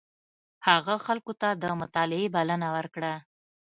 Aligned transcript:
هغه 0.67 0.95
خلکو 1.05 1.33
ته 1.41 1.49
د 1.61 1.63
مطالعې 1.81 2.27
بلنه 2.35 2.67
ورکړه. 2.75 3.13